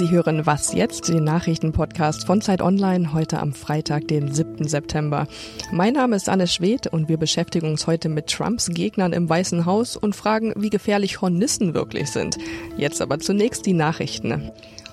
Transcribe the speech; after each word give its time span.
Sie 0.00 0.08
hören 0.08 0.46
Was 0.46 0.72
jetzt, 0.72 1.10
den 1.10 1.24
Nachrichtenpodcast 1.24 2.24
von 2.24 2.40
Zeit 2.40 2.62
Online, 2.62 3.12
heute 3.12 3.38
am 3.38 3.52
Freitag, 3.52 4.08
den 4.08 4.32
7. 4.32 4.66
September. 4.66 5.26
Mein 5.72 5.92
Name 5.92 6.16
ist 6.16 6.30
Anne 6.30 6.46
Schwedt 6.46 6.86
und 6.86 7.10
wir 7.10 7.18
beschäftigen 7.18 7.68
uns 7.68 7.86
heute 7.86 8.08
mit 8.08 8.28
Trumps 8.28 8.70
Gegnern 8.70 9.12
im 9.12 9.28
Weißen 9.28 9.66
Haus 9.66 9.98
und 9.98 10.16
fragen, 10.16 10.54
wie 10.56 10.70
gefährlich 10.70 11.20
Hornissen 11.20 11.74
wirklich 11.74 12.10
sind. 12.10 12.38
Jetzt 12.78 13.02
aber 13.02 13.18
zunächst 13.18 13.66
die 13.66 13.74
Nachrichten. 13.74 14.50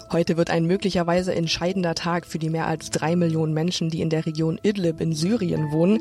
Heute 0.10 0.38
wird 0.38 0.50
ein 0.50 0.66
möglicherweise 0.66 1.36
entscheidender 1.36 1.94
Tag 1.94 2.26
für 2.26 2.40
die 2.40 2.50
mehr 2.50 2.66
als 2.66 2.92
drei 2.92 3.18
Millionen 3.18 3.54
Menschen, 3.54 3.90
die 3.90 4.00
in 4.00 4.10
der 4.10 4.26
Region 4.26 4.58
Idlib 4.64 5.02
in 5.02 5.14
Syrien 5.14 5.72
wohnen. 5.72 6.00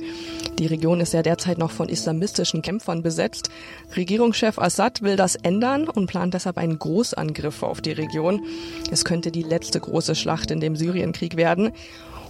Die 0.60 0.66
Region 0.66 1.00
ist 1.00 1.12
ja 1.12 1.22
derzeit 1.22 1.58
noch 1.58 1.72
von 1.72 1.88
islamistischen 1.88 2.62
Kämpfern 2.62 3.02
besetzt. 3.02 3.50
Regierungschef 3.96 4.60
Assad 4.60 5.02
will 5.02 5.16
das 5.16 5.34
ändern 5.34 5.88
und 5.88 6.06
plant 6.06 6.34
deshalb 6.34 6.56
einen 6.56 6.78
Großangriff 6.78 7.64
auf 7.64 7.80
die 7.80 7.92
Region. 7.92 8.44
Es 8.92 9.04
könnte 9.04 9.32
die 9.32 9.42
letzte 9.42 9.80
große 9.80 10.14
Schlacht 10.14 10.52
in 10.52 10.60
dem 10.60 10.76
Syrienkrieg 10.76 11.36
werden. 11.36 11.72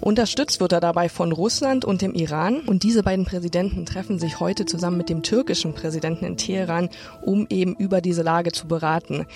Unterstützt 0.00 0.60
wird 0.60 0.72
er 0.72 0.80
dabei 0.80 1.08
von 1.08 1.32
Russland 1.32 1.84
und 1.84 2.02
dem 2.02 2.14
Iran. 2.14 2.60
Und 2.60 2.82
diese 2.82 3.02
beiden 3.02 3.24
Präsidenten 3.24 3.86
treffen 3.86 4.18
sich 4.18 4.40
heute 4.40 4.66
zusammen 4.66 4.98
mit 4.98 5.08
dem 5.08 5.22
türkischen 5.22 5.74
Präsidenten 5.74 6.24
in 6.24 6.36
Teheran, 6.36 6.90
um 7.22 7.46
eben 7.50 7.74
über 7.74 8.00
diese 8.00 8.22
Lage 8.22 8.52
zu 8.52 8.68
beraten. 8.68 9.26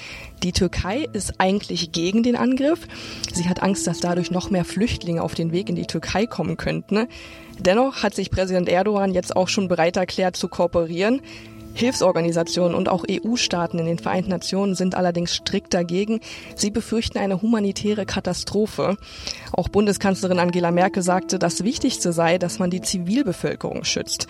Die 0.43 0.53
Türkei 0.53 1.07
ist 1.13 1.35
eigentlich 1.39 1.93
gegen 1.93 2.23
den 2.23 2.37
Angriff. 2.37 2.87
Sie 3.33 3.49
hat 3.49 3.63
Angst, 3.63 3.87
dass 3.87 4.01
dadurch 4.01 4.31
noch 4.31 4.51
mehr 4.51 4.65
Flüchtlinge 4.65 5.23
auf 5.23 5.35
den 5.35 5.53
Weg 5.53 5.69
in 5.69 5.77
die 5.77 5.87
Türkei 5.87 6.27
kommen 6.27 6.57
könnten. 6.57 7.09
Dennoch 7.59 8.03
hat 8.03 8.15
sich 8.15 8.31
Präsident 8.31 8.69
Erdogan 8.69 9.13
jetzt 9.13 9.37
auch 9.37 9.49
schon 9.49 9.69
bereit 9.69 9.97
erklärt 9.97 10.37
zu 10.37 10.49
kooperieren. 10.49 11.21
Hilfsorganisationen 11.75 12.75
und 12.75 12.89
auch 12.89 13.05
EU-Staaten 13.11 13.79
in 13.79 13.87
den 13.87 13.99
Vereinten 13.99 14.31
Nationen 14.31 14.75
sind 14.75 14.95
allerdings 14.95 15.35
strikt 15.35 15.75
dagegen. 15.75 16.21
Sie 16.55 16.71
befürchten 16.71 17.19
eine 17.19 17.43
humanitäre 17.43 18.07
Katastrophe. 18.07 18.97
Auch 19.53 19.69
Bundeskanzlerin 19.69 20.39
Angela 20.39 20.71
Merkel 20.71 21.03
sagte, 21.03 21.39
das 21.39 21.65
Wichtigste 21.65 22.13
sei, 22.13 22.39
dass 22.39 22.59
man 22.59 22.71
die 22.71 22.83
Zivilbevölkerung 22.83 23.85
schützt. 23.85 24.27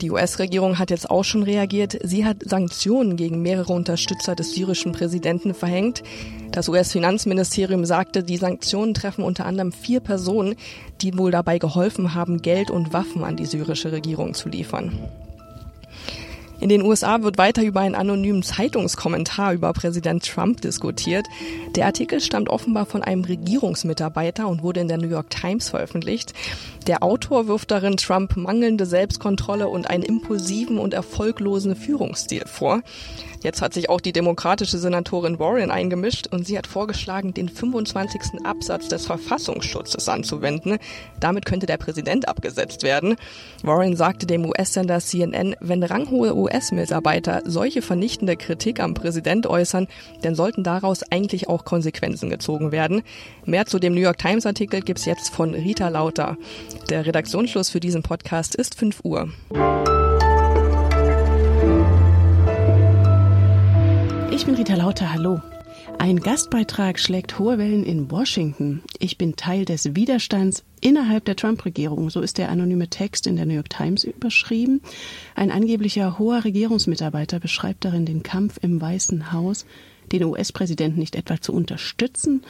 Die 0.00 0.10
US-Regierung 0.10 0.78
hat 0.78 0.90
jetzt 0.90 1.10
auch 1.10 1.22
schon 1.22 1.42
reagiert. 1.42 1.96
Sie 2.02 2.24
hat 2.24 2.38
Sanktionen 2.44 3.16
gegen 3.16 3.42
mehrere 3.42 3.72
Unterstützer 3.72 4.34
des 4.34 4.54
syrischen 4.54 4.92
Präsidenten 4.92 5.54
verhängt. 5.54 6.02
Das 6.50 6.68
US-Finanzministerium 6.68 7.84
sagte, 7.84 8.22
die 8.22 8.36
Sanktionen 8.36 8.94
treffen 8.94 9.22
unter 9.22 9.46
anderem 9.46 9.72
vier 9.72 10.00
Personen, 10.00 10.56
die 11.00 11.16
wohl 11.16 11.30
dabei 11.30 11.58
geholfen 11.58 12.14
haben, 12.14 12.42
Geld 12.42 12.70
und 12.70 12.92
Waffen 12.92 13.22
an 13.22 13.36
die 13.36 13.46
syrische 13.46 13.92
Regierung 13.92 14.34
zu 14.34 14.48
liefern. 14.48 14.98
In 16.62 16.68
den 16.68 16.82
USA 16.82 17.22
wird 17.22 17.38
weiter 17.38 17.64
über 17.64 17.80
einen 17.80 17.96
anonymen 17.96 18.44
Zeitungskommentar 18.44 19.52
über 19.52 19.72
Präsident 19.72 20.24
Trump 20.24 20.60
diskutiert. 20.60 21.26
Der 21.74 21.86
Artikel 21.86 22.20
stammt 22.20 22.48
offenbar 22.48 22.86
von 22.86 23.02
einem 23.02 23.24
Regierungsmitarbeiter 23.24 24.46
und 24.46 24.62
wurde 24.62 24.78
in 24.78 24.86
der 24.86 24.98
New 24.98 25.08
York 25.08 25.28
Times 25.28 25.70
veröffentlicht. 25.70 26.34
Der 26.86 27.02
Autor 27.02 27.48
wirft 27.48 27.72
darin 27.72 27.96
Trump 27.96 28.36
mangelnde 28.36 28.86
Selbstkontrolle 28.86 29.66
und 29.66 29.90
einen 29.90 30.04
impulsiven 30.04 30.78
und 30.78 30.94
erfolglosen 30.94 31.74
Führungsstil 31.74 32.44
vor. 32.46 32.82
Jetzt 33.42 33.60
hat 33.60 33.74
sich 33.74 33.90
auch 33.90 34.00
die 34.00 34.12
demokratische 34.12 34.78
Senatorin 34.78 35.40
Warren 35.40 35.72
eingemischt 35.72 36.28
und 36.30 36.46
sie 36.46 36.56
hat 36.56 36.68
vorgeschlagen, 36.68 37.34
den 37.34 37.48
25. 37.48 38.44
Absatz 38.44 38.86
des 38.88 39.06
Verfassungsschutzes 39.06 40.08
anzuwenden. 40.08 40.78
Damit 41.18 41.44
könnte 41.44 41.66
der 41.66 41.76
Präsident 41.76 42.28
abgesetzt 42.28 42.84
werden. 42.84 43.16
Warren 43.64 43.96
sagte 43.96 44.26
dem 44.26 44.44
US-Sender 44.44 45.00
CNN, 45.00 45.56
wenn 45.58 45.82
ranghohe 45.82 46.34
US-Mitarbeiter 46.52 47.42
solche 47.44 47.82
vernichtende 47.82 48.36
Kritik 48.36 48.80
am 48.80 48.94
Präsident 48.94 49.46
äußern, 49.46 49.88
dann 50.22 50.34
sollten 50.34 50.62
daraus 50.62 51.02
eigentlich 51.10 51.48
auch 51.48 51.64
Konsequenzen 51.64 52.30
gezogen 52.30 52.72
werden. 52.72 53.02
Mehr 53.44 53.66
zu 53.66 53.78
dem 53.78 53.94
New 53.94 54.00
York 54.00 54.18
Times-Artikel 54.18 54.80
gibt's 54.82 55.04
jetzt 55.04 55.30
von 55.30 55.54
Rita 55.54 55.88
Lauter. 55.88 56.36
Der 56.90 57.06
Redaktionsschluss 57.06 57.70
für 57.70 57.80
diesen 57.80 58.02
Podcast 58.02 58.54
ist 58.54 58.74
5 58.74 59.00
Uhr. 59.04 59.28
Ich 64.30 64.46
bin 64.46 64.54
Rita 64.54 64.74
Lauter, 64.74 65.12
hallo. 65.12 65.40
Ein 65.98 66.18
Gastbeitrag 66.20 66.98
schlägt 66.98 67.38
hohe 67.38 67.58
Wellen 67.58 67.84
in 67.84 68.10
Washington. 68.10 68.82
Ich 68.98 69.18
bin 69.18 69.36
Teil 69.36 69.64
des 69.64 69.94
Widerstands 69.94 70.64
innerhalb 70.82 71.24
der 71.24 71.36
Trump-Regierung. 71.36 72.10
So 72.10 72.20
ist 72.20 72.36
der 72.36 72.50
anonyme 72.50 72.88
Text 72.88 73.26
in 73.26 73.36
der 73.36 73.46
New 73.46 73.54
York 73.54 73.70
Times 73.70 74.04
überschrieben. 74.04 74.82
Ein 75.34 75.50
angeblicher 75.50 76.18
hoher 76.18 76.44
Regierungsmitarbeiter 76.44 77.40
beschreibt 77.40 77.86
darin 77.86 78.04
den 78.04 78.22
Kampf 78.22 78.58
im 78.60 78.80
Weißen 78.80 79.32
Haus, 79.32 79.64
den 80.10 80.24
US-Präsidenten 80.24 80.98
nicht 80.98 81.16
etwa 81.16 81.40
zu 81.40 81.54
unterstützen, 81.54 82.42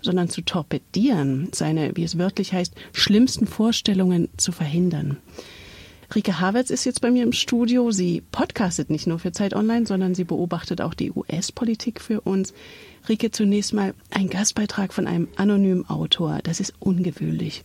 sondern 0.00 0.28
zu 0.28 0.40
torpedieren, 0.40 1.48
seine, 1.52 1.94
wie 1.96 2.04
es 2.04 2.16
wörtlich 2.16 2.54
heißt, 2.54 2.74
schlimmsten 2.92 3.46
Vorstellungen 3.46 4.28
zu 4.38 4.52
verhindern. 4.52 5.18
Rike 6.12 6.40
Havertz 6.40 6.70
ist 6.70 6.84
jetzt 6.84 7.00
bei 7.00 7.12
mir 7.12 7.22
im 7.22 7.32
Studio. 7.32 7.92
Sie 7.92 8.20
podcastet 8.32 8.90
nicht 8.90 9.06
nur 9.06 9.20
für 9.20 9.30
Zeit 9.30 9.54
Online, 9.54 9.86
sondern 9.86 10.16
sie 10.16 10.24
beobachtet 10.24 10.80
auch 10.80 10.92
die 10.92 11.12
US-Politik 11.12 12.00
für 12.00 12.20
uns. 12.22 12.52
Rike, 13.08 13.30
zunächst 13.30 13.72
mal 13.72 13.94
ein 14.10 14.28
Gastbeitrag 14.28 14.92
von 14.92 15.06
einem 15.06 15.28
anonymen 15.36 15.88
Autor. 15.88 16.40
Das 16.42 16.58
ist 16.58 16.74
ungewöhnlich. 16.80 17.62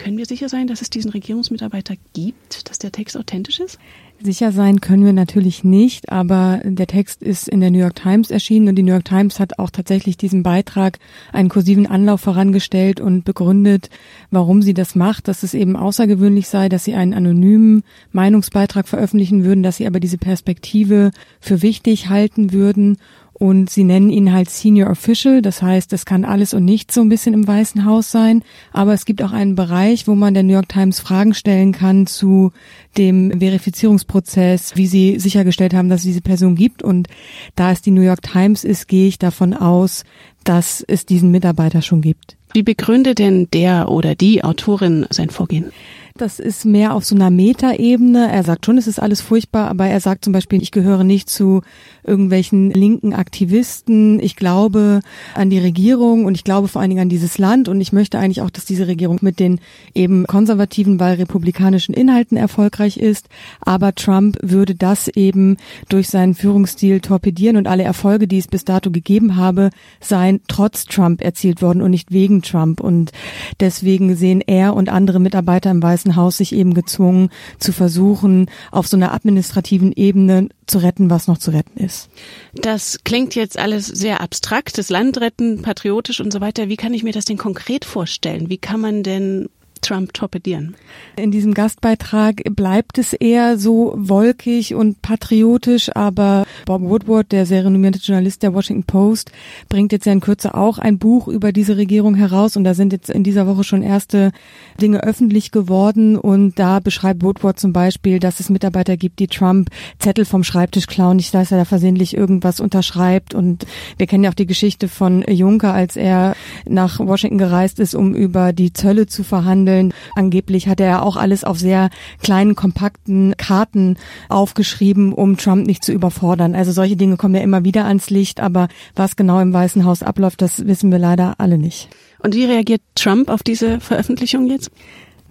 Können 0.00 0.16
wir 0.16 0.24
sicher 0.24 0.48
sein, 0.48 0.66
dass 0.66 0.80
es 0.80 0.88
diesen 0.88 1.10
Regierungsmitarbeiter 1.10 1.94
gibt, 2.14 2.70
dass 2.70 2.78
der 2.78 2.90
Text 2.90 3.18
authentisch 3.18 3.60
ist? 3.60 3.78
Sicher 4.22 4.50
sein 4.50 4.80
können 4.80 5.04
wir 5.04 5.12
natürlich 5.12 5.62
nicht, 5.62 6.10
aber 6.10 6.62
der 6.64 6.86
Text 6.86 7.22
ist 7.22 7.48
in 7.48 7.60
der 7.60 7.70
New 7.70 7.80
York 7.80 7.96
Times 7.96 8.30
erschienen 8.30 8.68
und 8.68 8.76
die 8.76 8.82
New 8.82 8.92
York 8.92 9.04
Times 9.04 9.38
hat 9.38 9.58
auch 9.58 9.68
tatsächlich 9.68 10.16
diesem 10.16 10.42
Beitrag 10.42 10.98
einen 11.34 11.50
kursiven 11.50 11.86
Anlauf 11.86 12.22
vorangestellt 12.22 12.98
und 12.98 13.26
begründet, 13.26 13.90
warum 14.30 14.62
sie 14.62 14.72
das 14.72 14.94
macht, 14.94 15.28
dass 15.28 15.42
es 15.42 15.52
eben 15.52 15.76
außergewöhnlich 15.76 16.48
sei, 16.48 16.70
dass 16.70 16.84
sie 16.84 16.94
einen 16.94 17.12
anonymen 17.12 17.82
Meinungsbeitrag 18.10 18.88
veröffentlichen 18.88 19.44
würden, 19.44 19.62
dass 19.62 19.76
sie 19.76 19.86
aber 19.86 20.00
diese 20.00 20.18
Perspektive 20.18 21.10
für 21.40 21.60
wichtig 21.60 22.08
halten 22.08 22.54
würden 22.54 22.96
und 23.40 23.70
sie 23.70 23.84
nennen 23.84 24.10
ihn 24.10 24.34
halt 24.34 24.50
Senior 24.50 24.90
Official, 24.90 25.40
das 25.40 25.62
heißt, 25.62 25.94
es 25.94 26.04
kann 26.04 26.26
alles 26.26 26.52
und 26.52 26.66
nichts 26.66 26.94
so 26.94 27.00
ein 27.00 27.08
bisschen 27.08 27.32
im 27.32 27.48
Weißen 27.48 27.86
Haus 27.86 28.10
sein, 28.10 28.44
aber 28.70 28.92
es 28.92 29.06
gibt 29.06 29.22
auch 29.22 29.32
einen 29.32 29.54
Bereich, 29.54 30.06
wo 30.06 30.14
man 30.14 30.34
der 30.34 30.42
New 30.42 30.52
York 30.52 30.68
Times 30.68 31.00
Fragen 31.00 31.32
stellen 31.32 31.72
kann 31.72 32.06
zu 32.06 32.52
dem 32.98 33.40
Verifizierungsprozess, 33.40 34.76
wie 34.76 34.86
sie 34.86 35.18
sichergestellt 35.18 35.72
haben, 35.72 35.88
dass 35.88 36.00
es 36.00 36.06
diese 36.06 36.20
Person 36.20 36.54
gibt 36.54 36.82
und 36.82 37.08
da 37.56 37.72
es 37.72 37.80
die 37.80 37.92
New 37.92 38.02
York 38.02 38.20
Times 38.20 38.62
ist, 38.62 38.88
gehe 38.88 39.08
ich 39.08 39.18
davon 39.18 39.54
aus, 39.54 40.04
dass 40.44 40.84
es 40.86 41.06
diesen 41.06 41.30
Mitarbeiter 41.30 41.80
schon 41.80 42.02
gibt. 42.02 42.36
Wie 42.52 42.62
begründet 42.62 43.20
denn 43.20 43.48
der 43.54 43.88
oder 43.88 44.14
die 44.14 44.44
Autorin 44.44 45.06
sein 45.08 45.30
Vorgehen? 45.30 45.72
Das 46.16 46.38
ist 46.38 46.64
mehr 46.64 46.94
auf 46.94 47.04
so 47.04 47.14
einer 47.14 47.30
Metaebene. 47.30 48.30
Er 48.30 48.42
sagt 48.42 48.66
schon, 48.66 48.78
es 48.78 48.86
ist 48.86 49.00
alles 49.00 49.20
furchtbar, 49.20 49.68
aber 49.68 49.86
er 49.86 50.00
sagt 50.00 50.24
zum 50.24 50.32
Beispiel, 50.32 50.60
ich 50.62 50.70
gehöre 50.70 51.04
nicht 51.04 51.30
zu 51.30 51.62
irgendwelchen 52.04 52.70
linken 52.70 53.14
Aktivisten. 53.14 54.20
Ich 54.20 54.36
glaube 54.36 55.00
an 55.34 55.50
die 55.50 55.58
Regierung 55.58 56.24
und 56.24 56.34
ich 56.34 56.44
glaube 56.44 56.68
vor 56.68 56.80
allen 56.80 56.90
Dingen 56.90 57.02
an 57.02 57.08
dieses 57.08 57.38
Land 57.38 57.68
und 57.68 57.80
ich 57.80 57.92
möchte 57.92 58.18
eigentlich 58.18 58.42
auch, 58.42 58.50
dass 58.50 58.64
diese 58.64 58.86
Regierung 58.86 59.18
mit 59.22 59.38
den 59.38 59.60
eben 59.94 60.26
konservativen, 60.26 60.98
weil 61.00 61.16
republikanischen 61.16 61.94
Inhalten 61.94 62.36
erfolgreich 62.36 62.96
ist. 62.96 63.28
Aber 63.60 63.94
Trump 63.94 64.38
würde 64.42 64.74
das 64.74 65.08
eben 65.08 65.56
durch 65.88 66.08
seinen 66.08 66.34
Führungsstil 66.34 67.00
torpedieren 67.00 67.56
und 67.56 67.66
alle 67.66 67.82
Erfolge, 67.82 68.26
die 68.26 68.38
es 68.38 68.48
bis 68.48 68.64
dato 68.64 68.90
gegeben 68.90 69.36
habe, 69.36 69.70
seien 70.00 70.40
trotz 70.48 70.84
Trump 70.86 71.22
erzielt 71.22 71.62
worden 71.62 71.82
und 71.82 71.90
nicht 71.90 72.12
wegen 72.12 72.42
Trump. 72.42 72.80
Und 72.80 73.12
deswegen 73.60 74.16
sehen 74.16 74.42
er 74.46 74.74
und 74.74 74.88
andere 74.88 75.20
Mitarbeiter 75.20 75.70
im 75.70 75.82
Weißen 75.82 76.09
Weißen 76.10 76.16
Haus 76.16 76.36
sich 76.38 76.54
eben 76.54 76.74
gezwungen 76.74 77.30
zu 77.58 77.72
versuchen, 77.72 78.50
auf 78.70 78.86
so 78.86 78.96
einer 78.96 79.12
administrativen 79.12 79.92
Ebene 79.92 80.48
zu 80.66 80.78
retten, 80.78 81.10
was 81.10 81.26
noch 81.26 81.38
zu 81.38 81.50
retten 81.50 81.78
ist. 81.78 82.08
Das 82.54 82.98
klingt 83.04 83.34
jetzt 83.34 83.58
alles 83.58 83.86
sehr 83.86 84.20
abstrakt, 84.20 84.78
das 84.78 84.90
Land 84.90 85.20
retten, 85.20 85.62
patriotisch 85.62 86.20
und 86.20 86.32
so 86.32 86.40
weiter. 86.40 86.68
Wie 86.68 86.76
kann 86.76 86.94
ich 86.94 87.02
mir 87.02 87.12
das 87.12 87.24
denn 87.24 87.38
konkret 87.38 87.84
vorstellen? 87.84 88.50
Wie 88.50 88.58
kann 88.58 88.80
man 88.80 89.02
denn 89.02 89.48
Trump 89.80 90.12
torpedieren. 90.14 90.74
In 91.16 91.30
diesem 91.30 91.54
Gastbeitrag 91.54 92.42
bleibt 92.56 92.98
es 92.98 93.12
eher 93.12 93.58
so 93.58 93.94
wolkig 93.96 94.74
und 94.74 95.02
patriotisch, 95.02 95.94
aber 95.94 96.44
Bob 96.66 96.82
Woodward, 96.82 97.32
der 97.32 97.46
sehr 97.46 97.64
renommierte 97.64 97.98
Journalist 97.98 98.42
der 98.42 98.54
Washington 98.54 98.84
Post, 98.84 99.32
bringt 99.68 99.92
jetzt 99.92 100.06
ja 100.06 100.12
in 100.12 100.20
Kürze 100.20 100.54
auch 100.54 100.78
ein 100.78 100.98
Buch 100.98 101.28
über 101.28 101.52
diese 101.52 101.76
Regierung 101.76 102.14
heraus 102.14 102.56
und 102.56 102.64
da 102.64 102.74
sind 102.74 102.92
jetzt 102.92 103.10
in 103.10 103.24
dieser 103.24 103.46
Woche 103.46 103.64
schon 103.64 103.82
erste 103.82 104.32
Dinge 104.80 105.02
öffentlich 105.02 105.50
geworden 105.50 106.16
und 106.16 106.58
da 106.58 106.80
beschreibt 106.80 107.22
Woodward 107.22 107.58
zum 107.58 107.72
Beispiel, 107.72 108.18
dass 108.18 108.40
es 108.40 108.50
Mitarbeiter 108.50 108.96
gibt, 108.96 109.18
die 109.18 109.28
Trump 109.28 109.70
Zettel 109.98 110.24
vom 110.24 110.44
Schreibtisch 110.44 110.86
klauen, 110.86 111.16
nicht 111.16 111.32
dass 111.34 111.52
er 111.52 111.58
da 111.58 111.64
versehentlich 111.64 112.16
irgendwas 112.16 112.60
unterschreibt 112.60 113.34
und 113.34 113.66
wir 113.96 114.06
kennen 114.06 114.24
ja 114.24 114.30
auch 114.30 114.34
die 114.34 114.46
Geschichte 114.46 114.88
von 114.88 115.22
Juncker, 115.28 115.72
als 115.72 115.96
er 115.96 116.34
nach 116.68 116.98
Washington 116.98 117.38
gereist 117.38 117.78
ist, 117.78 117.94
um 117.94 118.14
über 118.14 118.52
die 118.52 118.72
Zölle 118.72 119.06
zu 119.06 119.24
verhandeln 119.24 119.69
handeln. 119.70 119.94
Angeblich 120.14 120.68
hat 120.68 120.80
er 120.80 120.86
ja 120.86 121.02
auch 121.02 121.16
alles 121.16 121.44
auf 121.44 121.58
sehr 121.58 121.90
kleinen, 122.22 122.54
kompakten 122.54 123.34
Karten 123.36 123.96
aufgeschrieben, 124.28 125.12
um 125.12 125.36
Trump 125.36 125.66
nicht 125.66 125.84
zu 125.84 125.92
überfordern. 125.92 126.54
Also 126.54 126.72
solche 126.72 126.96
Dinge 126.96 127.16
kommen 127.16 127.34
ja 127.34 127.42
immer 127.42 127.64
wieder 127.64 127.84
ans 127.86 128.10
Licht, 128.10 128.40
aber 128.40 128.68
was 128.94 129.16
genau 129.16 129.40
im 129.40 129.52
Weißen 129.52 129.84
Haus 129.84 130.02
abläuft, 130.02 130.42
das 130.42 130.66
wissen 130.66 130.90
wir 130.90 130.98
leider 130.98 131.34
alle 131.38 131.58
nicht. 131.58 131.88
Und 132.18 132.34
wie 132.34 132.44
reagiert 132.44 132.82
Trump 132.94 133.30
auf 133.30 133.42
diese 133.42 133.80
Veröffentlichung 133.80 134.46
jetzt? 134.46 134.70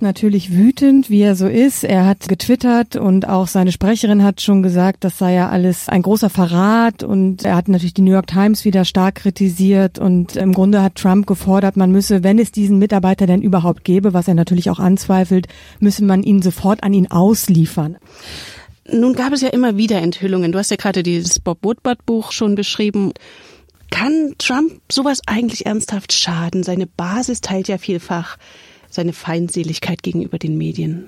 Natürlich 0.02 0.54
wütend, 0.54 1.10
wie 1.10 1.22
er 1.22 1.36
so 1.36 1.48
ist. 1.48 1.84
Er 1.84 2.06
hat 2.06 2.28
getwittert 2.28 2.96
und 2.96 3.28
auch 3.28 3.48
seine 3.48 3.72
Sprecherin 3.72 4.24
hat 4.24 4.42
schon 4.42 4.64
gesagt, 4.64 5.04
das 5.04 5.18
sei 5.18 5.34
ja 5.34 5.50
alles 5.50 5.90
ein 5.90 6.02
großer 6.02 6.30
Verrat 6.30 7.04
und 7.04 7.46
er 7.46 7.56
hat 7.56 7.68
natürlich 7.68 7.94
die 7.94 8.02
New 8.02 8.12
York 8.12 8.28
Times 8.28 8.66
wieder 8.66 8.86
stark 8.86 9.16
kritisiert 9.16 10.00
und 10.00 10.36
im 10.36 10.54
Grunde 10.54 10.82
hat 10.82 10.96
Trump 10.96 11.28
gefordert, 11.28 11.78
man 11.78 11.92
müsse, 11.92 12.24
wenn 12.24 12.40
es 12.40 12.52
diesen 12.52 12.80
Mitarbeiter 12.80 13.28
denn 13.28 13.42
überhaupt 13.42 13.84
gäbe, 13.84 14.14
was 14.14 14.28
er 14.28 14.34
natürlich 14.34 14.70
auch 14.70 14.80
anzweifelt, 14.80 15.48
müsse 15.80 16.04
man 16.04 16.24
ihn 16.24 16.42
sofort 16.42 16.84
an 16.84 16.94
ihn 16.94 17.12
ausliefern. 17.12 17.98
Nun 18.92 19.14
gab 19.14 19.34
es 19.34 19.42
ja 19.42 19.50
immer 19.50 19.78
wieder 19.78 20.02
Enthüllungen. 20.02 20.52
Du 20.52 20.58
hast 20.58 20.72
ja 20.72 20.78
gerade 20.78 21.04
dieses 21.04 21.40
Bob 21.40 21.60
Woodward 21.64 22.06
Buch 22.06 22.32
schon 22.32 22.56
beschrieben. 22.56 23.14
Kann 23.92 24.36
Trump 24.38 24.82
sowas 24.92 25.22
eigentlich 25.26 25.66
ernsthaft 25.66 26.14
schaden? 26.14 26.64
Seine 26.64 26.88
Basis 26.88 27.42
teilt 27.42 27.68
ja 27.68 27.78
vielfach 27.78 28.38
seine 28.90 29.14
Feindseligkeit 29.14 30.04
gegenüber 30.04 30.38
den 30.38 30.58
Medien? 30.58 31.06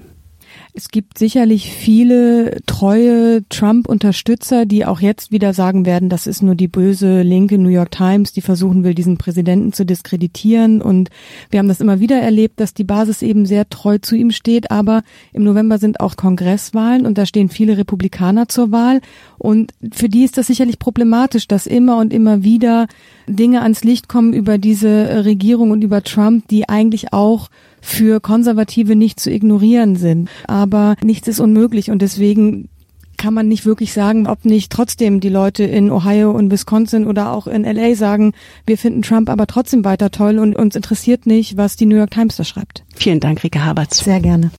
Es 0.74 0.90
gibt 0.90 1.18
sicherlich 1.18 1.72
viele 1.72 2.58
treue 2.66 3.48
Trump-Unterstützer, 3.50 4.66
die 4.66 4.86
auch 4.86 5.02
jetzt 5.02 5.32
wieder 5.32 5.54
sagen 5.54 5.86
werden, 5.86 6.08
das 6.08 6.28
ist 6.28 6.42
nur 6.42 6.56
die 6.56 6.70
böse 6.70 7.24
linke 7.24 7.58
New 7.58 7.70
York 7.70 7.92
Times, 7.92 8.32
die 8.32 8.42
versuchen 8.42 8.84
will, 8.84 8.94
diesen 8.94 9.18
Präsidenten 9.18 9.74
zu 9.74 9.86
diskreditieren. 9.86 10.82
Und 10.82 11.10
wir 11.50 11.60
haben 11.60 11.68
das 11.68 11.82
immer 11.82 12.00
wieder 12.00 12.20
erlebt, 12.22 12.60
dass 12.60 12.74
die 12.74 12.86
Basis 12.86 13.22
eben 13.22 13.46
sehr 13.46 13.68
treu 13.70 13.98
zu 13.98 14.16
ihm 14.16 14.32
steht. 14.32 14.72
Aber 14.72 15.04
im 15.34 15.44
November 15.44 15.78
sind 15.78 16.00
auch 16.00 16.16
Kongresswahlen 16.16 17.06
und 17.06 17.18
da 17.18 17.26
stehen 17.26 17.50
viele 17.50 17.78
Republikaner 17.78 18.48
zur 18.48 18.72
Wahl. 18.72 19.02
Und 19.38 19.74
für 19.92 20.08
die 20.08 20.24
ist 20.24 20.38
das 20.38 20.48
sicherlich 20.48 20.80
problematisch, 20.80 21.48
dass 21.48 21.68
immer 21.68 21.98
und 21.98 22.14
immer 22.14 22.44
wieder 22.44 22.88
Dinge 23.28 23.62
ans 23.62 23.84
Licht 23.84 24.08
kommen 24.08 24.34
über 24.34 24.58
diese 24.58 25.26
Regierung 25.26 25.72
und 25.72 25.84
über 25.84 26.02
Trump, 26.02 26.48
die 26.48 26.70
eigentlich 26.70 27.12
auch 27.12 27.50
für 27.82 28.20
Konservative 28.20 28.96
nicht 28.96 29.20
zu 29.20 29.32
ignorieren 29.32 29.96
sind. 29.96 30.30
Aber 30.48 30.96
nichts 31.04 31.28
ist 31.28 31.40
unmöglich 31.40 31.92
und 31.92 32.02
deswegen 32.02 32.70
kann 33.18 33.34
man 33.36 33.48
nicht 33.48 33.66
wirklich 33.68 33.94
sagen, 33.94 34.26
ob 34.26 34.46
nicht 34.46 34.72
trotzdem 34.72 35.20
die 35.20 35.30
Leute 35.30 35.64
in 35.64 35.92
Ohio 35.92 36.32
und 36.32 36.50
Wisconsin 36.50 37.06
oder 37.06 37.32
auch 37.32 37.46
in 37.46 37.64
LA 37.64 37.94
sagen, 37.94 38.34
wir 38.66 38.80
finden 38.80 39.04
Trump 39.04 39.30
aber 39.30 39.46
trotzdem 39.46 39.86
weiter 39.86 40.10
toll 40.10 40.40
und 40.40 40.56
uns 40.56 40.76
interessiert 40.76 41.28
nicht, 41.28 41.56
was 41.56 41.76
die 41.76 41.86
New 41.86 41.98
York 41.98 42.12
Times 42.12 42.36
da 42.36 42.44
schreibt. 42.44 42.84
Vielen 42.96 43.20
Dank, 43.20 43.44
Rika 43.44 43.64
Haberts. 43.64 44.00
Sehr 44.00 44.22
gerne. 44.22 44.50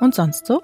Und 0.00 0.16
sonst 0.16 0.46
so? 0.46 0.60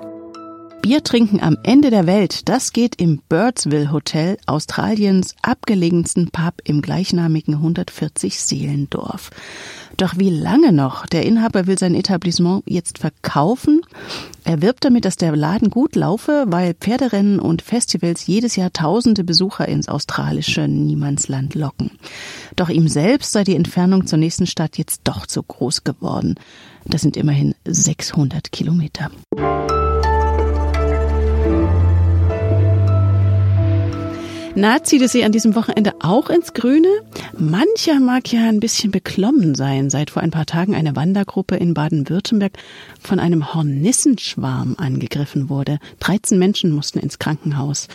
Bier 0.82 1.02
trinken 1.02 1.40
am 1.40 1.56
Ende 1.64 1.90
der 1.90 2.06
Welt, 2.06 2.48
das 2.48 2.72
geht 2.72 3.00
im 3.00 3.20
Birdsville 3.28 3.90
Hotel, 3.90 4.38
Australiens 4.46 5.34
abgelegensten 5.42 6.30
Pub 6.30 6.54
im 6.64 6.82
gleichnamigen 6.82 7.54
140 7.54 8.40
Seelendorf. 8.40 9.30
Doch 9.96 10.16
wie 10.16 10.30
lange 10.30 10.72
noch? 10.72 11.06
Der 11.06 11.26
Inhaber 11.26 11.66
will 11.66 11.76
sein 11.76 11.96
Etablissement 11.96 12.62
jetzt 12.66 12.98
verkaufen. 12.98 13.80
Er 14.44 14.62
wirbt 14.62 14.84
damit, 14.84 15.04
dass 15.04 15.16
der 15.16 15.34
Laden 15.34 15.70
gut 15.70 15.96
laufe, 15.96 16.44
weil 16.46 16.74
Pferderennen 16.74 17.40
und 17.40 17.62
Festivals 17.62 18.26
jedes 18.28 18.54
Jahr 18.54 18.72
tausende 18.72 19.24
Besucher 19.24 19.66
ins 19.66 19.88
australische 19.88 20.68
Niemandsland 20.68 21.56
locken. 21.56 21.90
Doch 22.54 22.68
ihm 22.68 22.86
selbst 22.86 23.32
sei 23.32 23.42
die 23.42 23.56
Entfernung 23.56 24.06
zur 24.06 24.18
nächsten 24.18 24.46
Stadt 24.46 24.78
jetzt 24.78 25.00
doch 25.04 25.26
zu 25.26 25.42
groß 25.42 25.82
geworden. 25.82 26.36
Das 26.84 27.02
sind 27.02 27.16
immerhin 27.16 27.56
600 27.66 28.52
Kilometer. 28.52 29.10
Na, 34.60 34.82
zieht 34.82 35.02
es 35.02 35.12
Sie 35.12 35.22
an 35.22 35.30
diesem 35.30 35.54
Wochenende 35.54 35.94
auch 36.00 36.28
ins 36.30 36.52
Grüne? 36.52 36.88
Mancher 37.38 38.00
mag 38.00 38.32
ja 38.32 38.48
ein 38.48 38.58
bisschen 38.58 38.90
beklommen 38.90 39.54
sein, 39.54 39.88
seit 39.88 40.10
vor 40.10 40.20
ein 40.20 40.32
paar 40.32 40.46
Tagen 40.46 40.74
eine 40.74 40.96
Wandergruppe 40.96 41.54
in 41.54 41.74
Baden-Württemberg 41.74 42.54
von 43.00 43.20
einem 43.20 43.54
Hornissenschwarm 43.54 44.74
angegriffen 44.76 45.48
wurde. 45.48 45.78
13 46.00 46.40
Menschen 46.40 46.72
mussten 46.72 46.98
ins 46.98 47.20
Krankenhaus. 47.20 47.86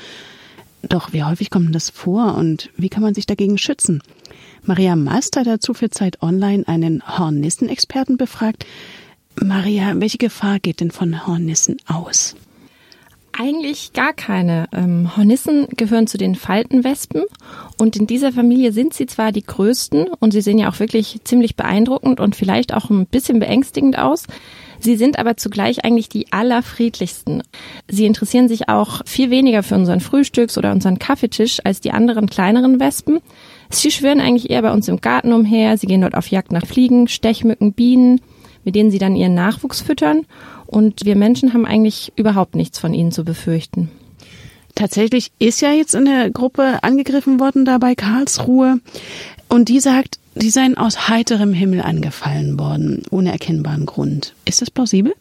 Doch 0.84 1.12
wie 1.12 1.26
häufig 1.26 1.50
kommt 1.50 1.76
das 1.76 1.90
vor 1.90 2.36
und 2.36 2.70
wie 2.78 2.88
kann 2.88 3.04
man 3.04 3.14
sich 3.14 3.26
dagegen 3.26 3.58
schützen? 3.58 4.02
Maria 4.64 4.96
Mast 4.96 5.36
hat 5.36 5.48
dazu 5.48 5.74
für 5.74 5.90
Zeit 5.90 6.22
Online 6.22 6.66
einen 6.66 7.04
Hornissenexperten 7.06 8.16
befragt. 8.16 8.66
Maria, 9.36 10.00
welche 10.00 10.18
Gefahr 10.18 10.62
geht 10.62 10.80
denn 10.80 10.92
von 10.92 11.28
Hornissen 11.28 11.76
aus? 11.88 12.38
Eigentlich 13.36 13.94
gar 13.94 14.14
keine. 14.14 14.68
Ähm, 14.72 15.18
Hornissen 15.18 15.68
gehören 15.76 16.06
zu 16.06 16.20
den 16.20 16.36
Faltenwespen 16.36 17.24
und 17.80 17.96
in 17.96 18.06
dieser 18.06 18.32
Familie 18.32 18.72
sind 18.72 18.94
sie 18.94 19.08
zwar 19.08 19.32
die 19.32 19.44
größten 19.44 20.08
und 20.20 20.32
sie 20.32 20.42
sehen 20.42 20.60
ja 20.60 20.70
auch 20.70 20.80
wirklich 20.80 21.20
ziemlich 21.24 21.56
beeindruckend 21.56 22.20
und 22.20 22.36
vielleicht 22.36 22.76
auch 22.76 22.92
ein 22.92 23.08
bisschen 23.08 23.40
beängstigend 23.40 23.98
aus. 23.98 24.28
Sie 24.80 24.98
sind 24.98 25.18
aber 25.18 25.36
zugleich 25.36 25.84
eigentlich 25.84 26.10
die 26.10 26.32
allerfriedlichsten. 26.32 27.42
Sie 27.90 28.06
interessieren 28.06 28.48
sich 28.48 28.70
auch 28.70 29.02
viel 29.06 29.32
weniger 29.32 29.64
für 29.64 29.76
unseren 29.76 30.00
Frühstücks- 30.00 30.58
oder 30.58 30.72
unseren 30.72 31.00
Kaffeetisch 31.00 31.60
als 31.64 31.82
die 31.82 31.92
anderen 31.92 32.28
kleineren 32.28 32.80
Wespen. 32.80 33.20
Sie 33.70 33.90
schwirren 33.90 34.22
eigentlich 34.22 34.52
eher 34.52 34.62
bei 34.62 34.72
uns 34.72 34.88
im 34.90 35.02
Garten 35.02 35.34
umher. 35.34 35.78
Sie 35.78 35.88
gehen 35.88 36.02
dort 36.02 36.16
auf 36.16 36.28
Jagd 36.28 36.52
nach 36.52 36.68
Fliegen, 36.68 37.08
Stechmücken, 37.08 37.74
Bienen, 37.74 38.22
mit 38.64 38.76
denen 38.76 38.92
sie 38.92 39.00
dann 39.00 39.16
ihren 39.16 39.36
Nachwuchs 39.36 39.82
füttern. 39.82 40.26
Und 40.66 41.06
wir 41.06 41.16
Menschen 41.16 41.54
haben 41.54 41.66
eigentlich 41.66 42.14
überhaupt 42.16 42.56
nichts 42.56 42.80
von 42.80 42.94
ihnen 42.94 43.12
zu 43.12 43.24
befürchten. 43.24 43.90
Tatsächlich 44.76 45.32
ist 45.38 45.62
ja 45.62 45.72
jetzt 45.72 45.96
eine 45.96 46.32
Gruppe 46.32 46.80
angegriffen 46.84 47.40
worden 47.40 47.66
da 47.66 47.78
bei 47.78 47.94
Karlsruhe. 47.96 48.80
Und 49.50 49.70
die 49.70 49.80
sagt, 49.80 50.18
die 50.36 50.50
seien 50.50 50.78
aus 50.78 51.10
heiterem 51.10 51.54
Himmel 51.54 51.82
angefallen 51.82 52.58
worden, 52.58 53.04
ohne 53.12 53.32
erkennbaren 53.32 53.86
Grund. 53.86 54.34
Ist 54.46 54.62
das 54.62 54.72
plausibel? 54.72 55.14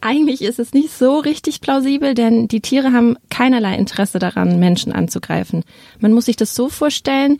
Eigentlich 0.00 0.42
ist 0.42 0.58
es 0.58 0.74
nicht 0.74 0.90
so 0.90 1.18
richtig 1.18 1.60
plausibel, 1.60 2.14
denn 2.14 2.46
die 2.46 2.60
Tiere 2.60 2.92
haben 2.92 3.16
keinerlei 3.30 3.74
Interesse 3.74 4.20
daran, 4.20 4.60
Menschen 4.60 4.92
anzugreifen. 4.92 5.64
Man 5.98 6.12
muss 6.12 6.26
sich 6.26 6.36
das 6.36 6.54
so 6.54 6.68
vorstellen, 6.68 7.38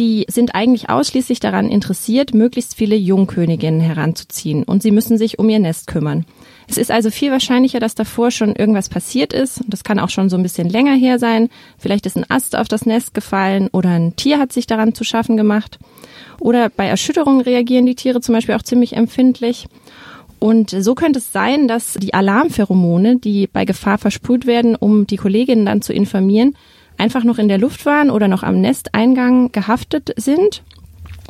die 0.00 0.24
sind 0.28 0.54
eigentlich 0.54 0.88
ausschließlich 0.88 1.40
daran 1.40 1.68
interessiert, 1.68 2.32
möglichst 2.32 2.74
viele 2.74 2.96
Jungköniginnen 2.96 3.82
heranzuziehen 3.82 4.64
und 4.64 4.82
sie 4.82 4.92
müssen 4.92 5.18
sich 5.18 5.38
um 5.38 5.46
ihr 5.50 5.58
Nest 5.58 5.88
kümmern. 5.88 6.24
Es 6.68 6.78
ist 6.78 6.90
also 6.90 7.10
viel 7.10 7.30
wahrscheinlicher, 7.30 7.80
dass 7.80 7.94
davor 7.96 8.30
schon 8.30 8.56
irgendwas 8.56 8.88
passiert 8.88 9.34
ist. 9.34 9.60
Das 9.66 9.84
kann 9.84 9.98
auch 9.98 10.08
schon 10.08 10.30
so 10.30 10.38
ein 10.38 10.42
bisschen 10.42 10.70
länger 10.70 10.94
her 10.94 11.18
sein. 11.18 11.50
Vielleicht 11.76 12.06
ist 12.06 12.16
ein 12.16 12.24
Ast 12.30 12.56
auf 12.56 12.66
das 12.66 12.86
Nest 12.86 13.12
gefallen 13.12 13.68
oder 13.72 13.90
ein 13.90 14.16
Tier 14.16 14.38
hat 14.38 14.54
sich 14.54 14.66
daran 14.66 14.94
zu 14.94 15.04
schaffen 15.04 15.36
gemacht. 15.36 15.78
Oder 16.38 16.70
bei 16.70 16.86
Erschütterungen 16.86 17.42
reagieren 17.42 17.84
die 17.84 17.94
Tiere 17.94 18.22
zum 18.22 18.34
Beispiel 18.34 18.54
auch 18.54 18.62
ziemlich 18.62 18.96
empfindlich. 18.96 19.66
Und 20.38 20.70
so 20.70 20.94
könnte 20.94 21.18
es 21.18 21.30
sein, 21.30 21.68
dass 21.68 21.92
die 21.92 22.14
Alarmpheromone, 22.14 23.16
die 23.18 23.48
bei 23.48 23.66
Gefahr 23.66 23.98
versprüht 23.98 24.46
werden, 24.46 24.76
um 24.76 25.06
die 25.06 25.18
Kolleginnen 25.18 25.66
dann 25.66 25.82
zu 25.82 25.92
informieren, 25.92 26.56
einfach 27.00 27.24
noch 27.24 27.38
in 27.38 27.48
der 27.48 27.58
Luft 27.58 27.86
waren 27.86 28.10
oder 28.10 28.28
noch 28.28 28.42
am 28.42 28.60
Nesteingang 28.60 29.50
gehaftet 29.50 30.12
sind 30.16 30.62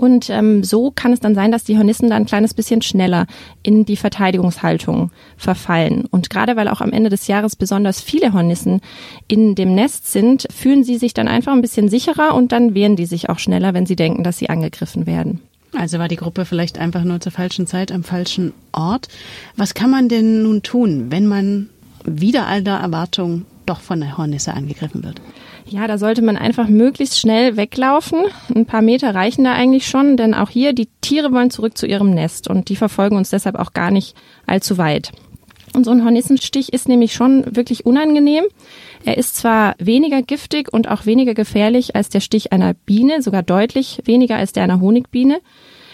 und 0.00 0.31
ähm, 0.31 0.65
so 0.65 0.91
kann 0.91 1.12
es 1.12 1.21
dann 1.21 1.35
sein, 1.35 1.53
dass 1.53 1.65
die 1.65 1.77
Hornissen 1.77 2.09
dann 2.09 2.23
ein 2.23 2.27
kleines 2.27 2.55
bisschen 2.55 2.81
schneller 2.81 3.27
in 3.62 3.85
die 3.85 3.97
Verteidigungshaltung 3.97 5.11
verfallen. 5.37 6.07
Und 6.11 6.31
gerade 6.31 6.57
weil 6.57 6.69
auch 6.69 6.81
am 6.81 6.91
Ende 6.91 7.11
des 7.11 7.27
Jahres 7.27 7.55
besonders 7.55 8.00
viele 8.00 8.33
Hornissen 8.33 8.81
in 9.29 9.55
dem 9.55 9.75
Nest 9.75 10.11
sind, 10.11 10.49
fühlen 10.50 10.85
sie 10.85 10.97
sich 10.97 11.12
dann 11.12 11.29
einfach 11.29 11.53
ein 11.53 11.61
bisschen 11.61 11.91
sicherer 11.91 12.35
und 12.35 12.50
dann 12.50 12.75
wehren 12.75 12.97
die 12.97 13.05
sich 13.05 13.29
auch 13.29 13.39
schneller, 13.39 13.75
wenn 13.75 13.85
sie 13.85 13.95
denken, 13.95 14.25
dass 14.25 14.39
sie 14.39 14.49
angegriffen 14.49 15.05
werden. 15.05 15.43
Also 15.77 15.99
war 15.99 16.09
die 16.09 16.17
Gruppe 16.17 16.47
vielleicht 16.47 16.79
einfach 16.79 17.05
nur 17.05 17.21
zur 17.21 17.33
falschen 17.33 17.67
Zeit 17.67 17.93
am 17.93 18.03
falschen 18.03 18.55
Ort. 18.73 19.09
Was 19.57 19.75
kann 19.75 19.91
man 19.91 20.09
denn 20.09 20.43
nun 20.43 20.62
tun, 20.62 21.09
wenn 21.11 21.27
man 21.27 21.69
wieder 22.05 22.47
aller 22.47 22.81
Erwartung 22.81 23.45
doch 23.67 23.81
von 23.81 24.00
der 24.00 24.17
Hornisse 24.17 24.55
angegriffen 24.55 25.05
wird? 25.05 25.21
Ja, 25.71 25.87
da 25.87 25.99
sollte 25.99 26.21
man 26.21 26.37
einfach 26.37 26.67
möglichst 26.67 27.21
schnell 27.21 27.57
weglaufen. 27.57 28.25
Ein 28.53 28.67
paar 28.67 28.83
Meter 28.83 29.15
reichen 29.15 29.45
da 29.45 29.53
eigentlich 29.53 29.87
schon, 29.87 30.17
denn 30.17 30.35
auch 30.35 30.50
hier, 30.50 30.73
die 30.73 30.89
Tiere 31.00 31.31
wollen 31.33 31.50
zurück 31.50 31.79
zu 31.79 31.87
ihrem 31.87 32.11
Nest 32.11 32.49
und 32.49 32.69
die 32.69 32.77
verfolgen 32.77 33.17
uns 33.17 33.31
deshalb 33.31 33.55
auch 33.55 33.73
gar 33.73 33.93
nicht 33.93 34.17
allzu 34.47 34.79
weit. 34.79 35.12
Und 35.73 35.85
so 35.85 35.93
ein 35.93 36.05
Hornissenstich 36.05 36.73
ist 36.73 36.89
nämlich 36.89 37.15
schon 37.15 37.45
wirklich 37.55 37.87
unangenehm. 37.87 38.43
Er 39.05 39.17
ist 39.17 39.37
zwar 39.37 39.77
weniger 39.79 40.23
giftig 40.23 40.73
und 40.73 40.89
auch 40.89 41.07
weniger 41.07 41.35
gefährlich 41.35 41.95
als 41.95 42.09
der 42.09 42.19
Stich 42.19 42.53
einer 42.53 42.75
Biene, 42.75 43.23
sogar 43.23 43.45
deutlich 43.45 44.03
weniger 44.05 44.37
als 44.37 44.50
der 44.50 44.65
einer 44.65 44.81
Honigbiene. 44.81 45.41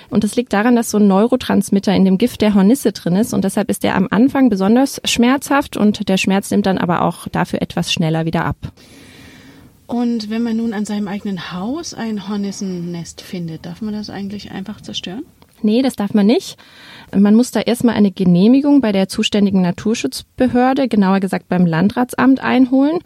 Und 0.08 0.24
das 0.24 0.36
liegt 0.36 0.54
daran, 0.54 0.74
dass 0.74 0.90
so 0.90 0.96
ein 0.96 1.06
Neurotransmitter 1.06 1.94
in 1.94 2.06
dem 2.06 2.16
Gift 2.16 2.40
der 2.40 2.54
Hornisse 2.54 2.92
drin 2.92 3.16
ist 3.16 3.34
und 3.34 3.44
deshalb 3.44 3.68
ist 3.68 3.82
der 3.82 3.96
am 3.96 4.08
Anfang 4.10 4.48
besonders 4.48 5.02
schmerzhaft 5.04 5.76
und 5.76 6.08
der 6.08 6.16
Schmerz 6.16 6.50
nimmt 6.50 6.64
dann 6.64 6.78
aber 6.78 7.02
auch 7.02 7.28
dafür 7.28 7.60
etwas 7.60 7.92
schneller 7.92 8.24
wieder 8.24 8.46
ab. 8.46 8.56
Und 9.86 10.30
wenn 10.30 10.42
man 10.42 10.56
nun 10.56 10.72
an 10.72 10.84
seinem 10.84 11.08
eigenen 11.08 11.52
Haus 11.52 11.94
ein 11.94 12.28
Hornissennest 12.28 13.20
findet, 13.20 13.66
darf 13.66 13.82
man 13.82 13.94
das 13.94 14.10
eigentlich 14.10 14.50
einfach 14.50 14.80
zerstören? 14.80 15.24
Nee, 15.62 15.82
das 15.82 15.96
darf 15.96 16.12
man 16.12 16.26
nicht. 16.26 16.58
Man 17.14 17.34
muss 17.34 17.50
da 17.50 17.60
erstmal 17.60 17.94
eine 17.94 18.10
Genehmigung 18.10 18.80
bei 18.80 18.92
der 18.92 19.08
zuständigen 19.08 19.62
Naturschutzbehörde, 19.62 20.86
genauer 20.88 21.20
gesagt 21.20 21.48
beim 21.48 21.64
Landratsamt, 21.66 22.40
einholen. 22.40 22.98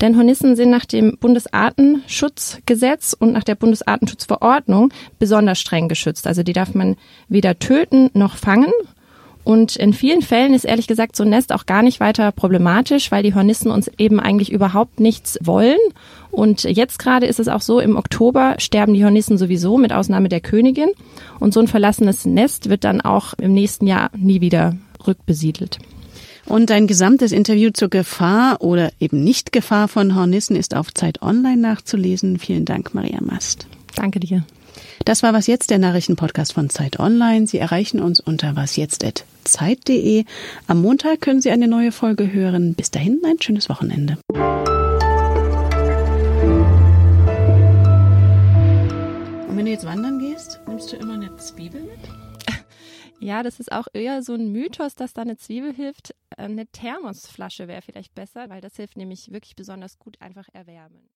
Denn 0.00 0.16
Hornissen 0.16 0.56
sind 0.56 0.70
nach 0.70 0.84
dem 0.84 1.16
Bundesartenschutzgesetz 1.18 3.14
und 3.18 3.32
nach 3.32 3.44
der 3.44 3.54
Bundesartenschutzverordnung 3.54 4.92
besonders 5.18 5.60
streng 5.60 5.88
geschützt. 5.88 6.26
Also 6.26 6.42
die 6.42 6.52
darf 6.52 6.74
man 6.74 6.96
weder 7.28 7.58
töten 7.58 8.10
noch 8.12 8.36
fangen. 8.36 8.72
Und 9.44 9.76
in 9.76 9.92
vielen 9.92 10.22
Fällen 10.22 10.54
ist 10.54 10.64
ehrlich 10.64 10.86
gesagt 10.86 11.14
so 11.16 11.22
ein 11.22 11.28
Nest 11.28 11.52
auch 11.52 11.66
gar 11.66 11.82
nicht 11.82 12.00
weiter 12.00 12.32
problematisch, 12.32 13.12
weil 13.12 13.22
die 13.22 13.34
Hornissen 13.34 13.70
uns 13.70 13.90
eben 13.98 14.18
eigentlich 14.18 14.50
überhaupt 14.50 15.00
nichts 15.00 15.38
wollen. 15.42 15.78
Und 16.30 16.64
jetzt 16.64 16.98
gerade 16.98 17.26
ist 17.26 17.38
es 17.38 17.48
auch 17.48 17.60
so, 17.60 17.78
im 17.78 17.96
Oktober 17.96 18.56
sterben 18.58 18.94
die 18.94 19.04
Hornissen 19.04 19.36
sowieso, 19.38 19.76
mit 19.76 19.92
Ausnahme 19.92 20.28
der 20.30 20.40
Königin. 20.40 20.88
Und 21.40 21.52
so 21.52 21.60
ein 21.60 21.68
verlassenes 21.68 22.24
Nest 22.24 22.70
wird 22.70 22.84
dann 22.84 23.02
auch 23.02 23.34
im 23.34 23.52
nächsten 23.52 23.86
Jahr 23.86 24.10
nie 24.16 24.40
wieder 24.40 24.76
rückbesiedelt. 25.06 25.78
Und 26.46 26.70
ein 26.70 26.86
gesamtes 26.86 27.32
Interview 27.32 27.70
zur 27.70 27.88
Gefahr 27.88 28.60
oder 28.60 28.92
eben 29.00 29.24
Nicht-Gefahr 29.24 29.88
von 29.88 30.14
Hornissen 30.14 30.56
ist 30.56 30.74
auf 30.74 30.92
Zeit 30.92 31.22
Online 31.22 31.56
nachzulesen. 31.56 32.38
Vielen 32.38 32.64
Dank, 32.64 32.94
Maria 32.94 33.20
Mast. 33.22 33.66
Danke 33.94 34.20
dir. 34.20 34.44
Das 35.04 35.22
war 35.22 35.34
Was 35.34 35.46
Jetzt, 35.46 35.68
der 35.68 35.78
Nachrichtenpodcast 35.78 36.54
von 36.54 36.70
Zeit 36.70 36.98
Online. 36.98 37.46
Sie 37.46 37.58
erreichen 37.58 38.00
uns 38.00 38.20
unter 38.20 38.56
wasjetzt.zeit.de. 38.56 40.24
Am 40.66 40.80
Montag 40.80 41.20
können 41.20 41.42
Sie 41.42 41.50
eine 41.50 41.68
neue 41.68 41.92
Folge 41.92 42.32
hören. 42.32 42.72
Bis 42.72 42.90
dahin 42.90 43.20
ein 43.26 43.38
schönes 43.38 43.68
Wochenende. 43.68 44.16
Und 49.46 49.58
wenn 49.58 49.66
du 49.66 49.72
jetzt 49.72 49.84
wandern 49.84 50.20
gehst, 50.20 50.60
nimmst 50.66 50.90
du 50.90 50.96
immer 50.96 51.14
eine 51.14 51.36
Zwiebel 51.36 51.82
mit? 51.82 51.90
Ja, 53.20 53.42
das 53.42 53.60
ist 53.60 53.72
auch 53.72 53.86
eher 53.94 54.22
so 54.22 54.34
ein 54.34 54.52
Mythos, 54.52 54.96
dass 54.96 55.14
da 55.14 55.22
eine 55.22 55.36
Zwiebel 55.38 55.72
hilft. 55.72 56.14
Eine 56.36 56.66
Thermosflasche 56.66 57.68
wäre 57.68 57.80
vielleicht 57.80 58.14
besser, 58.14 58.50
weil 58.50 58.60
das 58.60 58.76
hilft 58.76 58.98
nämlich 58.98 59.30
wirklich 59.32 59.56
besonders 59.56 59.98
gut 59.98 60.20
einfach 60.20 60.48
erwärmen. 60.52 61.08